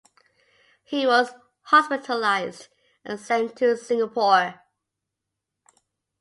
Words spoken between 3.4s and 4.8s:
to Singapore.